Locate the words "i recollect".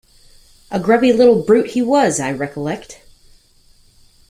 2.19-3.01